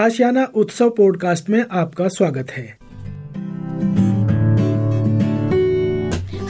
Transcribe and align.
आशियाना 0.00 0.44
उत्सव 0.56 0.90
पॉडकास्ट 0.96 1.48
में 1.50 1.64
आपका 1.80 2.06
स्वागत 2.08 2.50
है। 2.50 2.64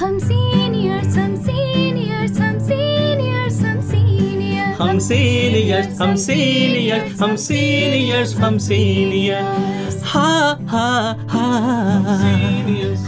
हम 0.00 0.18
सीनियर्स 0.18 1.16
हम 1.16 1.34
सीनियर्स 1.46 2.38
हम 2.40 2.58
सीनियर्स 2.68 3.60
हम 3.62 3.78
सीनियर्स 3.88 4.80
हम 4.80 4.98
सीनियर्स 5.08 6.00
हम 6.00 6.14
सीनियर्स 6.26 7.20
हम 7.22 7.34
सीनियर्स 7.46 8.34
हम 8.36 8.58
सीनियर्स 8.68 10.00
हा 10.12 10.28
हा 10.70 10.88
हा 11.34 11.46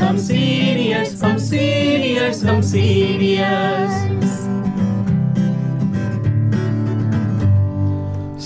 हम 0.05 0.19
सीनियर्स 0.29 1.23
हम 1.25 1.37
सीनियर्स 1.49 2.45
हम 2.45 2.61
सीनियर्स 2.73 4.44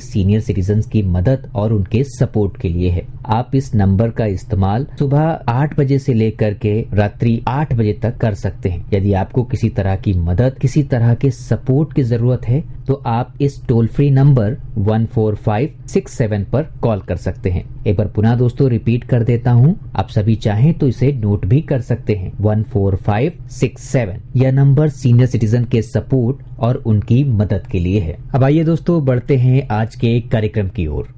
सीनियर 0.00 0.40
सिटीजन 0.40 0.80
की 0.92 1.02
मदद 1.04 1.50
और 1.54 1.72
उनके 1.72 2.02
सपोर्ट 2.06 2.60
के 2.60 2.68
लिए 2.68 2.90
है। 2.90 3.06
आप 3.28 3.54
इस 3.54 3.74
नंबर 3.74 4.10
का 4.10 4.26
इस्तेमाल 4.28 4.86
सुबह 4.98 5.20
आठ 5.48 5.78
बजे 5.78 5.98
से 5.98 6.14
लेकर 6.14 6.54
के 6.56 6.74
रात्रि 6.92 7.40
आठ 7.48 7.74
बजे 7.74 7.92
तक 7.92 8.16
कर 8.16 8.34
सकते 8.34 8.68
हैं। 8.68 8.84
यदि 8.92 9.12
आपको 9.14 9.42
किसी 9.44 9.68
तरह 9.70 9.96
की 9.96 10.12
मदद, 10.14 10.58
किसी 10.60 10.82
तरह 10.84 11.14
के 11.14 11.30
सपोर्ट 11.30 11.92
की 11.92 12.02
ज़रूरत 12.04 12.48
है 12.48 12.62
तो 12.86 12.94
आप 13.06 13.34
इस 13.40 13.62
toll 13.68 13.86
free 13.86 14.10
number 14.10 14.56
one 14.78 15.06
four 15.06 15.34
five 15.36 15.74
six 15.88 16.12
seven 16.12 16.44
पर 16.44 16.62
कॉल 16.82 17.00
कर 17.00 17.16
सकते 17.18 17.50
हैं। 17.50 17.64
एक 17.86 17.96
बार 17.96 18.08
पुनः 18.08 18.34
दोस्तों 18.36 18.68
रिपीट 18.70 19.04
कर 19.04 19.22
देता 19.24 19.50
हूँ। 19.50 19.74
आप 19.96 20.08
सभी 20.08 20.34
चाहें 20.36 20.72
तो 20.78 20.88
इसे 20.88 21.10
नोट 21.12 21.44
भी 21.46 21.60
कर 21.60 21.80
सकते 21.80 22.14
हैं। 22.14 22.32
One 22.40 22.62
four 22.62 22.96
five 22.96 23.38
six 23.50 23.82
seven 23.82 24.20
यह 24.36 24.52
नंबर 24.52 24.88
सीनियर 24.88 25.28
सिटीजन 25.28 25.64
के 25.64 25.80
सपोर्ट 25.82 26.44
और 26.58 26.76
उनकी 26.86 27.22
मदद 27.24 27.66
के 27.72 27.78
लिए 27.78 28.00
है। 28.00 28.16
अब 28.34 28.44
आइए 28.44 28.64
दोस्तों 28.64 29.04
बढ़ते 29.04 29.36
हैं 29.36 29.66
आज 29.70 29.94
के 29.94 30.20
कार्यक्रम 30.28 30.68
की 30.68 30.86
ओर। 30.88 31.08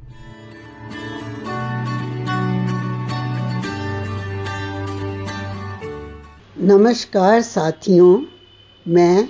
नमस्कार 6.62 7.40
साथियों, 7.42 8.18
मैं 8.86 9.28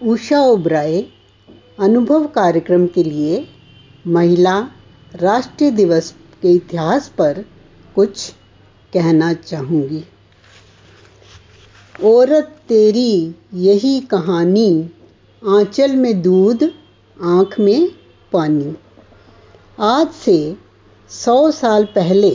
उषा 0.00 0.40
ओबराय 0.42 1.00
अनुभव 1.80 2.26
कार्यक्रम 2.34 2.86
के 2.86 3.02
लिए 3.02 3.44
महिला 4.06 4.58
राष्ट्रीय 5.14 5.70
दिवस 5.70 6.14
के 6.42 6.48
इतिहास 6.48 7.08
पर 7.08 7.44
कुछ 7.94 8.34
कहना 8.92 9.32
चाहूँगी। 9.32 10.04
औरत 12.04 12.60
तेरी 12.68 13.34
यही 13.54 14.00
कहानी, 14.00 14.90
आंचल 15.48 15.96
में 15.96 16.22
दूध, 16.22 16.64
आँख 17.22 17.60
में 17.60 17.92
पानी। 18.32 18.76
आज 19.80 20.10
से 20.10 20.56
सौ 21.08 21.50
साल 21.50 21.84
पहले 21.84 22.30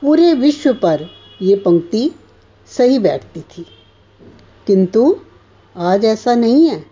पूरे 0.00 0.34
विश्व 0.34 0.74
पर 0.74 1.06
ये 1.42 1.56
पंक्ति 1.56 2.10
सही 2.66 2.98
बैठती 2.98 3.40
थी। 3.40 3.66
किंतु 4.66 5.16
आज 5.76 6.04
ऐसा 6.04 6.34
नहीं 6.34 6.68
है। 6.68 6.86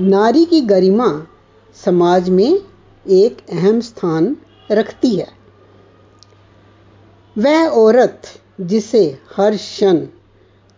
नारी 0.00 0.44
की 0.44 0.60
गरिमा 0.60 1.26
समाज 1.74 2.30
में 2.30 2.60
एक 3.08 3.38
अहम 3.50 3.80
स्थान 3.80 4.36
रखती 4.72 5.14
है। 5.16 5.28
वह 7.38 7.68
औरत 7.68 8.22
जिसे 8.60 9.18
हर 9.36 9.56
क्षण, 9.56 10.06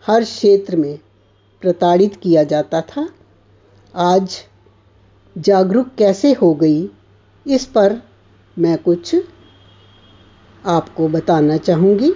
हर 0.07 0.23
क्षेत्र 0.23 0.75
में 0.75 0.99
प्रताड़ित 1.61 2.15
किया 2.15 2.43
जाता 2.43 2.81
था, 2.81 3.09
आज 3.95 4.37
जागरूक 5.37 5.87
कैसे 5.97 6.33
हो 6.33 6.53
गई, 6.53 6.89
इस 7.47 7.65
पर 7.65 8.01
मैं 8.59 8.77
कुछ 8.77 9.15
आपको 10.65 11.07
बताना 11.07 11.57
चाहूँगी। 11.57 12.11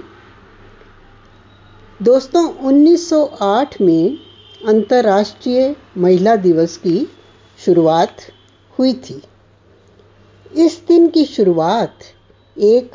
दोस्तों 2.01 2.43
1908 2.53 3.81
में 3.81 4.17
अंतर्राष्ट्रीय 4.66 5.75
महिला 5.97 6.35
दिवस 6.35 6.77
की 6.77 7.07
शुरुआत 7.66 8.17
हुई 8.79 8.93
थी। 8.93 9.21
इस 10.52 10.81
दिन 10.88 11.08
की 11.08 11.24
शुरुआत 11.25 12.03
एक 12.58 12.91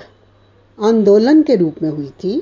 आंदोलन 0.79 1.43
के 1.43 1.57
रूप 1.57 1.75
में 1.83 1.89
हुई 1.91 2.09
थी। 2.25 2.41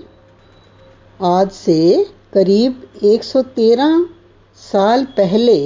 आज 1.20 1.50
से 1.50 2.04
करीब 2.34 2.82
113 3.04 4.04
साल 4.58 5.04
पहले 5.16 5.56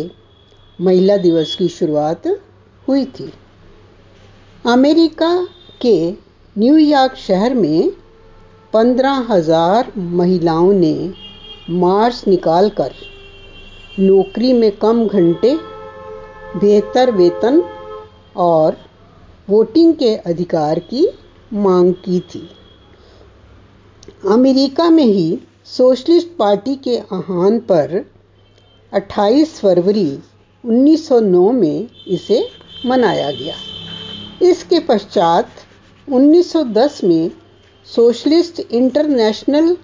महिला 0.79 1.17
दिवस 1.17 1.55
की 1.55 1.69
शुरुआत 1.69 2.27
हुई 2.89 3.05
थी। 3.05 3.33
अमेरिका 4.65 5.35
के 5.81 6.11
न्यूयॉर्क 6.57 7.17
शहर 7.17 7.55
में 7.55 7.91
पंद्रह 8.73 9.27
हज़ार 9.31 9.93
महिलाओं 9.97 10.73
ने 10.73 11.13
मार्च 11.71 12.25
निकालकर 12.29 12.93
नौकरी 13.99 14.53
में 14.53 14.71
कम 14.77 15.07
घंटे, 15.07 15.55
बेहतर 16.57 17.11
वेतन 17.11 17.63
और 18.37 18.77
वोटिंग 19.51 19.95
के 19.95 20.17
अधिकार 20.17 20.79
की 20.79 21.09
मांग 21.53 21.95
की 21.95 22.21
थी। 22.21 22.51
अमेरिका 24.31 24.91
में 24.91 25.05
ही 25.05 25.39
सोशलिस्ट 25.65 26.29
पार्टी 26.39 26.77
के 26.77 26.99
आह्वान 26.99 27.59
पर 27.59 28.05
28 28.93 29.61
फरवरी 29.61 30.19
1909 30.65 31.53
में 31.53 31.89
इसे 32.09 32.49
मनाया 32.87 33.31
गया। 33.31 33.55
इसके 34.43 34.79
पश्चात 34.79 35.49
1910 36.09 37.05
में 37.05 37.31
सोशलिस्ट 37.87 38.61
इंटरनेशनल 38.61 39.77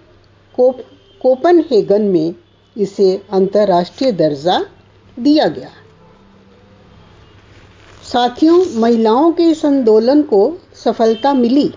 कोप, 0.57 0.81
कोपनहेगन 1.23 2.03
में 2.03 2.35
इसे 2.77 3.23
अंतर्राष्ट्रीय 3.33 4.13
दर्जा 4.13 4.67
दिया 5.19 5.49
गया। 5.49 5.71
साथियों, 8.13 8.65
महिलाओं 8.75 9.33
के 9.33 9.43
इस 9.43 9.65
आंदोलन 9.65 10.23
को 10.23 10.59
सफलता 10.75 11.35
मिली 11.35 11.71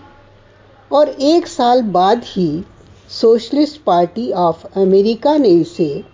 और 0.92 1.08
एक 1.08 1.46
साल 1.46 1.82
बाद 1.82 2.22
ही 2.24 2.64
सोशलिस्ट 3.08 3.80
पार्टी 3.82 4.32
ऑफ़ 4.32 4.66
अमेरिका 4.78 5.36
ने 5.36 5.48
इसे 5.48 6.04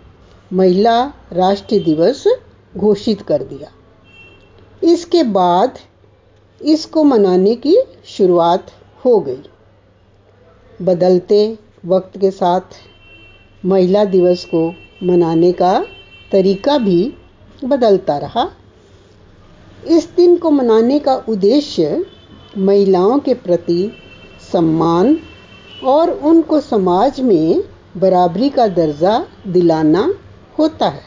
महिला 0.52 1.12
राष्ट्रीय 1.32 1.80
दिवस 1.80 2.24
घोषित 2.76 3.22
कर 3.22 3.42
दिया। 3.42 3.70
इसके 4.82 5.22
बाद 5.22 5.78
इसको 6.62 7.04
मनाने 7.04 7.54
की 7.54 7.76
शुरुआत 8.04 8.66
हो 9.04 9.20
गई। 9.20 9.42
बदलते 10.82 11.58
वक्त 11.86 12.18
के 12.18 12.30
साथ 12.30 12.60
महिला 13.66 14.04
दिवस 14.04 14.44
को 14.44 14.74
मनाने 15.02 15.52
का 15.52 15.86
तरीका 16.32 16.78
भी 16.78 17.14
बदलता 17.64 18.18
रहा। 18.18 18.50
इस 19.88 20.08
दिन 20.16 20.36
को 20.36 20.50
मनाने 20.50 20.98
का 20.98 21.14
उद्देश्य 21.28 22.04
महिलाओं 22.58 23.18
के 23.18 23.34
प्रति 23.34 23.92
सम्मान 24.52 25.18
और 25.84 26.10
उनको 26.10 26.60
समाज 26.60 27.20
में 27.20 27.62
बराबरी 27.96 28.50
का 28.50 28.66
दर्जा 28.66 29.26
दिलाना 29.46 30.14
होता 30.58 30.88
है। 30.88 31.02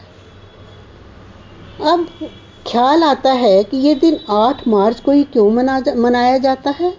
अब 1.82 2.08
ख्याल 2.68 3.04
आता 3.04 3.32
है 3.32 3.64
कि 3.64 3.78
ये 3.78 3.96
दिन 3.96 4.20
8 4.30 4.68
मार्च 4.68 5.00
को 5.00 5.12
ही 5.12 5.24
क्यों 5.24 5.52
मना 5.52 5.80
जा, 5.80 5.96
मनाया 5.96 6.38
जाता 6.38 6.70
है? 6.70 6.94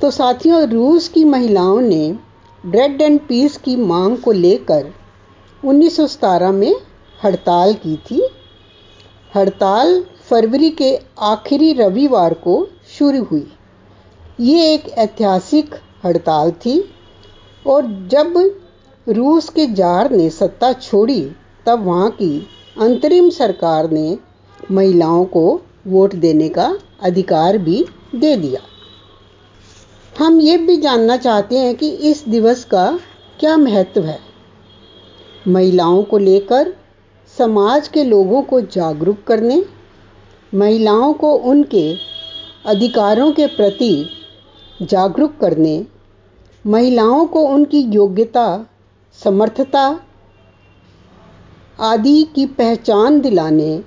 तो 0.00 0.10
साथियों 0.10 0.68
रूस 0.68 1.08
की 1.08 1.24
महिलाओं 1.24 1.80
ने 1.80 2.18
ब्रेड 2.66 3.02
एंड 3.02 3.20
पीस 3.20 3.56
की 3.56 3.76
मांग 3.76 4.16
को 4.18 4.32
लेकर 4.32 4.92
1917 5.64 6.52
में 6.52 6.74
हड़ताल 7.24 7.74
की 7.74 7.96
थी। 7.96 8.28
हड़ताल 9.36 10.04
फरवरी 10.30 10.70
के 10.70 10.98
आखिरी 11.18 11.72
रविवार 11.72 12.34
को 12.34 12.68
शुरू 12.98 13.22
हुई। 13.22 13.52
ये 14.40 14.74
एक 14.74 14.88
ऐतिहासिक 14.88 15.74
हड़ताल 16.04 16.50
थी 16.50 16.94
और 17.66 18.08
जब 18.10 18.34
रूस 19.08 19.48
के 19.48 19.66
जार 19.66 20.10
ने 20.10 20.30
सत्ता 20.30 20.72
छोड़ी, 20.72 21.20
तब 21.66 21.84
वहाँ 21.84 22.10
की 22.10 22.48
अंतरिम 22.80 23.30
सरकार 23.30 23.90
ने 23.90 24.18
महिलाओं 24.72 25.24
को 25.24 25.60
वोट 25.86 26.14
देने 26.14 26.48
का 26.48 26.78
अधिकार 27.02 27.58
भी 27.58 27.84
दे 28.14 28.36
दिया। 28.36 28.60
हम 30.18 30.40
ये 30.40 30.56
भी 30.58 30.76
जानना 30.76 31.16
चाहते 31.16 31.58
हैं 31.58 31.74
कि 31.74 31.90
इस 31.90 32.24
दिवस 32.28 32.64
का 32.64 32.98
क्या 33.40 33.56
महत्व 33.56 34.04
है। 34.04 34.18
महिलाओं 35.48 36.02
को 36.02 36.18
लेकर 36.18 36.74
समाज 37.38 37.88
के 37.88 38.04
लोगों 38.04 38.42
को 38.42 38.60
जागरूक 38.60 39.24
करने 39.26 39.64
महिलाओं 40.52 41.12
को 41.12 41.32
उनके 41.50 41.96
अधिकारों 42.66 43.30
के 43.32 43.46
प्रति 43.46 44.08
जागरूक 44.82 45.36
करने, 45.40 45.86
महिलाओं 46.64 47.26
को 47.26 47.40
उनकी 47.40 47.80
योग्यता, 47.94 48.66
समर्थता 49.18 50.00
आदि 51.80 52.22
की 52.34 52.46
पहचान 52.46 53.20
दिलाने 53.20 53.78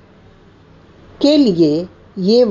के 1.21 1.37
लिए 1.37 1.87
ये 2.17 2.43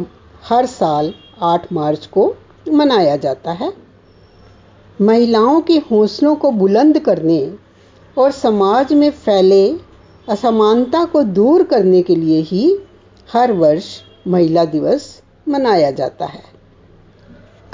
हर 0.44 0.66
साल 0.66 1.12
8 1.42 1.72
मार्च 1.72 2.06
को 2.06 2.34
मनाया 2.72 3.16
जाता 3.16 3.52
है। 3.52 3.72
महिलाओं 5.00 5.60
के 5.60 5.76
हौसलों 5.90 6.34
को 6.36 6.50
बुलंद 6.50 6.98
करने 6.98 7.40
और 8.16 8.30
समाज 8.30 8.92
में 8.92 9.10
फैले 9.10 9.68
असमानता 10.28 11.04
को 11.04 11.22
दूर 11.22 11.62
करने 11.62 12.02
के 12.02 12.14
लिए 12.14 12.40
ही 12.40 12.78
हर 13.32 13.52
वर्ष 13.52 14.02
महिला 14.26 14.64
दिवस 14.64 15.22
मनाया 15.48 15.90
जाता 15.90 16.26
है। 16.26 16.42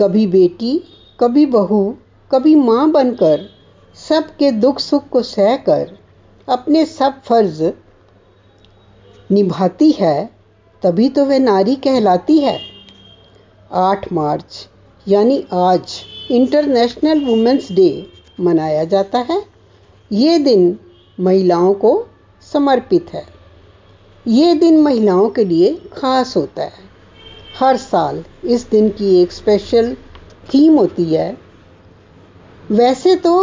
कभी 0.00 0.26
बेटी, 0.26 0.84
कभी 1.20 1.46
बहू, 1.46 1.96
कभी 2.30 2.54
माँ 2.54 2.90
बनकर 2.90 3.48
सबके 4.08 4.50
दुख 4.50 4.78
सुख 4.78 5.08
को 5.08 5.22
सहकर 5.22 5.98
अपने 6.48 6.84
सब 6.86 7.22
फ़र्ज़ 7.22 7.62
निभाती 9.30 9.90
है, 9.90 10.30
तभी 10.82 11.08
तो 11.08 11.24
वह 11.24 11.38
नारी 11.38 11.74
कहलाती 11.76 12.38
है। 12.38 12.58
8 13.72 14.12
मार्च, 14.12 14.68
यानी 15.08 15.46
आज 15.52 16.00
इंटरनेशनल 16.30 17.24
वुमेंस 17.24 17.72
डे 17.72 18.12
मनाया 18.40 18.84
जाता 18.84 19.18
है। 19.18 19.42
ये 20.12 20.38
दिन 20.38 20.78
महिलाओं 21.20 21.74
को 21.74 22.06
समर्पित 22.52 23.06
है। 23.14 23.33
ये 24.26 24.54
दिन 24.54 24.80
महिलाओं 24.82 25.28
के 25.28 25.44
लिए 25.44 25.74
खास 25.92 26.36
होता 26.36 26.62
है। 26.62 26.82
हर 27.58 27.76
साल 27.76 28.24
इस 28.44 28.68
दिन 28.70 28.88
की 28.88 29.22
एक 29.22 29.32
स्पेशल 29.32 29.94
थीम 30.48 30.76
होती 30.78 31.04
है। 31.04 31.36
वैसे 32.70 33.14
तो 33.16 33.34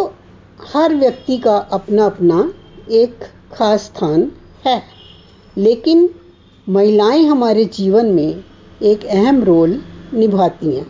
हर 0.74 0.96
व्यक्ति 0.96 1.38
का 1.38 1.58
अपना 1.58 2.06
अपना 2.06 2.54
एक 2.92 3.24
खास 3.54 3.84
स्थान 3.84 4.32
है, 4.66 4.82
लेकिन 5.58 6.10
महिलाएँ 6.70 7.24
हमारे 7.26 7.66
जीवन 7.66 8.06
में 8.06 8.44
एक 8.82 9.06
अहम 9.06 9.44
रोल 9.44 9.82
निभाती 10.14 10.76
हैं। 10.76 10.88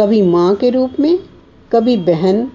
कभी 0.00 0.22
माँ 0.22 0.54
के 0.54 0.70
रूप 0.70 1.00
में, 1.00 1.18
कभी 1.72 1.96
बहन 1.96 2.50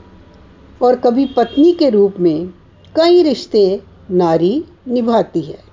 और 0.82 0.96
कभी 0.96 1.26
पत्नी 1.26 1.72
के 1.72 1.90
रूप 1.90 2.20
में 2.20 2.48
कई 2.96 3.24
रिश्ते 3.24 3.82
नारी 4.12 4.64
निभाती 4.88 5.42
है। 5.42 5.71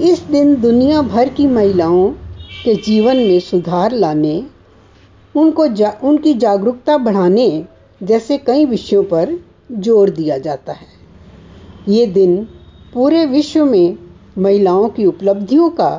इस 0.00 0.20
दिन 0.22 0.54
दुनिया 0.60 1.02
भर 1.02 1.28
की 1.28 1.46
महिलाओं 1.46 2.10
के 2.64 2.74
जीवन 2.74 3.16
में 3.16 3.40
सुधार 3.40 3.92
लाने 3.92 4.42
उनको 5.34 5.66
जा, 5.68 5.90
उनकी 6.02 6.34
जागरूकता 6.34 6.98
बढ़ाने 6.98 7.66
जैसे 8.02 8.38
कई 8.38 8.64
विषयों 8.64 9.02
पर 9.04 9.34
ज़ोर 9.72 10.10
दिया 10.10 10.38
जाता 10.38 10.72
है। 10.72 10.86
ये 11.88 12.06
दिन 12.06 12.36
पूरे 12.94 13.24
विश्व 13.26 13.64
में 13.64 13.98
महिलाओं 14.38 14.88
की 14.88 15.06
उपलब्धियों 15.06 15.70
का 15.70 15.90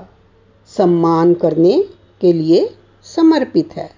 सम्मान 0.67 1.33
करने 1.33 1.81
के 2.21 2.33
लिए 2.33 2.69
समर्पित 3.05 3.75
है। 3.75 3.89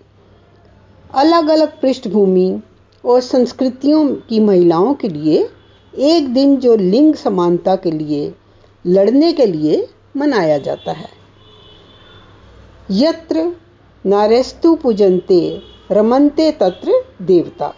अलग 1.14 1.48
अलग 1.48 1.80
पृष्ठभूमि 1.82 2.62
और 3.04 3.22
संस्कृतियों 3.22 4.08
की 4.30 4.40
महिलाओं 4.40 4.94
के 4.94 5.10
लिए 5.10 5.50
एक 5.94 6.34
दिन 6.34 6.58
जो 6.58 6.76
लिंग 6.76 7.16
समानता 7.16 7.76
के 7.76 7.92
लिए 7.92 8.34
लड़ने 8.88 9.34
के 9.34 9.46
लिए 9.46 9.90
मनाया 10.18 10.58
जाता 10.58 10.92
है। 10.92 11.10
यत्र 12.92 13.56
नारेस्तु 14.06 14.76
पूजनते 14.76 15.62
रमनते 15.92 16.52
तत्र 16.52 17.04
देवता। 17.22 17.76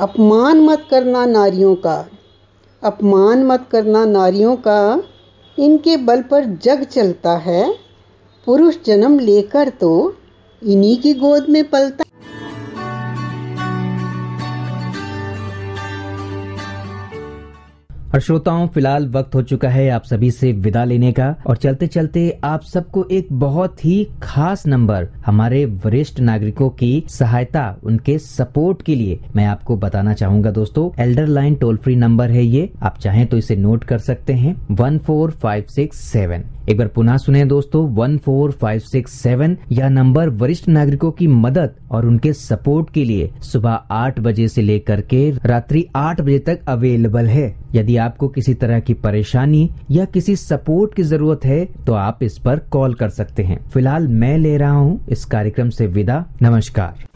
अपमान 0.00 0.60
मत 0.60 0.86
करना 0.90 1.26
नारियों 1.26 1.74
का। 1.74 2.10
अपमान 2.82 3.44
मत 3.44 3.68
करना 3.70 4.04
नारियों 4.04 4.56
का। 4.56 5.02
इनके 5.58 5.96
बल 5.96 6.22
पर 6.22 6.44
जग 6.44 6.84
चलता 6.84 7.36
है। 7.36 7.74
पुरुष 8.46 8.76
जन्म 8.86 9.18
लेकर 9.18 9.68
तो 9.68 10.16
इन्हीं 10.62 10.96
की 10.96 11.14
गोद 11.14 11.46
में 11.48 11.70
पलता 11.70 12.03
और 18.14 18.20
श्रोताओं, 18.20 18.66
फ़िलहाल 18.68 19.06
वक्त 19.08 19.34
हो 19.34 19.40
चुका 19.42 19.68
है 19.68 19.88
आप 19.90 20.04
सभी 20.04 20.30
से 20.30 20.52
विदा 20.52 20.84
लेने 20.84 21.10
का। 21.12 21.34
और 21.46 21.56
चलते 21.56 21.86
चलते 21.86 22.38
आप 22.44 22.62
सबको 22.62 23.04
एक 23.12 23.28
बहुत 23.32 23.84
ही 23.84 24.06
खास 24.22 24.66
नंबर 24.66 25.08
हमारे 25.26 25.64
वरिष्ठ 25.64 26.20
नागरिकों 26.20 26.68
की 26.70 27.04
सहायता, 27.08 27.76
उनके 27.84 28.18
सपोर्ट 28.18 28.82
के 28.82 28.94
लिए 28.94 29.18
मैं 29.36 29.46
आपको 29.46 29.76
बताना 29.76 30.14
चाहूँगा 30.14 30.50
दोस्तों। 30.50 30.90
Elder 31.02 31.26
line 31.26 31.54
toll 31.54 31.76
free 31.76 31.96
number 31.96 32.30
है 32.30 32.44
ये। 32.44 32.70
आप 32.82 32.98
चाहें 32.98 33.26
तो 33.26 33.36
इसे 33.36 33.56
नोट 33.56 33.84
कर 33.84 33.98
सकते 33.98 34.32
हैं। 34.32 34.56
One 34.70 34.98
four 34.98 35.30
five 35.30 35.64
six 35.68 36.00
seven. 36.02 36.44
एक 36.68 36.76
बार 36.78 36.88
पुनः 36.88 37.16
सुने 37.16 37.44
दोस्तों, 37.44 37.82
one 37.94 38.16
four 38.18 38.50
five 38.52 38.80
six 38.82 39.12
seven, 39.12 39.56
यह 39.72 39.88
नंबर 39.88 40.28
वरिष्ठ 40.32 40.68
नागरिकों 40.68 41.10
की 41.12 41.26
मदद 41.28 41.74
और 41.90 42.06
उनके 42.06 42.32
सपोर्ट 42.32 42.90
के 42.90 43.04
लिए 43.04 43.30
सुबह 43.42 43.70
आठ 43.92 44.20
बजे 44.20 44.48
से 44.48 44.62
लेकर 44.62 45.00
के 45.02 45.30
रात्रि 45.44 45.84
आठ 45.96 46.20
बजे 46.20 46.38
तक 46.38 46.64
अवेलेबल 46.68 47.26
है। 47.26 47.54
यदि 47.74 47.96
आपको 47.98 48.28
किसी 48.28 48.54
तरह 48.54 48.80
की 48.80 48.94
परेशानी 48.96 49.68
या 49.90 50.04
किसी 50.06 50.36
सपोर्ट 50.38 50.94
की 50.94 51.02
ज़रूरत 51.04 51.44
है 51.44 51.64
तो 51.86 51.92
आप 51.94 52.22
इस 52.22 52.38
पर 52.38 52.58
कॉल 52.72 52.94
कर 52.94 53.08
सकते 53.10 53.42
हैं। 53.42 53.64
फ़िलहाल 53.64 54.08
मैं 54.08 54.36
ले 54.38 54.56
रहा 54.56 54.72
हूँ 54.72 55.00
इस 55.08 55.24
कार्यक्रम 55.26 55.70
से 55.70 55.86
विदा। 55.88 56.24
नमस्कार। 56.42 57.06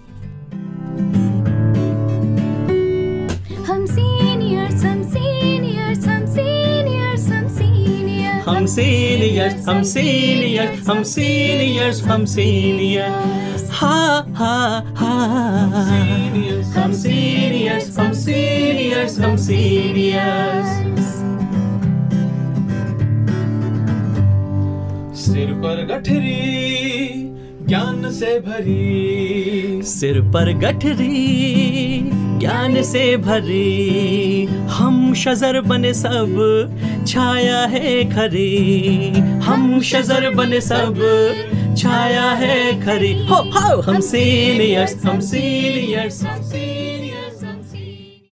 हम 8.49 8.67
सीनियर्स 8.75 9.69
हम 9.69 9.83
सीनियर्स 9.93 10.89
हम 10.89 11.03
सीनियर्स 11.13 12.03
हम 12.07 12.25
सीनियर्स 12.35 13.69
हा 13.81 13.97
हा 14.39 14.55
हा 15.01 15.13
हम 15.15 15.93
हम 16.79 16.93
हम 18.01 19.37
सिर 25.25 25.53
पर 25.65 25.85
गठरी 25.91 26.37
ज्ञान 27.69 28.11
से 28.19 28.39
भरी। 28.41 29.83
सिर 29.93 30.21
पर 30.35 30.53
गठरी 30.59 31.17
ज्ञान 32.39 32.83
से 32.83 33.17
भरे 33.17 34.47
हम 34.71 35.15
शजर 35.15 35.61
बने 35.61 35.93
सब 35.95 36.35
छाया 37.09 37.61
है 37.73 38.05
खरे। 38.11 38.49
हम 39.45 39.81
शजर 39.81 40.29
बने 40.35 40.61
सब 40.61 40.95
छाया 41.79 42.31
है 42.41 42.59
खरे। 42.83 43.13
हो 43.31 43.37
हो 43.55 43.81
हम 43.83 44.01
सीनियर्स 44.01 45.05
हम 45.05 45.21
सीनियर्स 45.21 46.23
हम 46.25 46.43
सीनियर्स 46.43 46.68